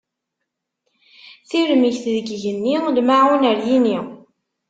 [1.49, 3.97] Tirmegt deg igenni, lmaɛun ar yini.